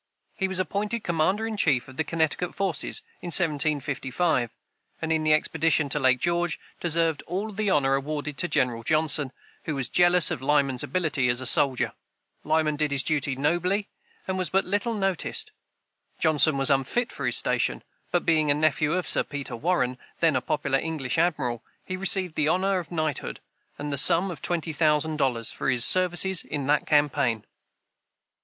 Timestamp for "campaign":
26.87-27.45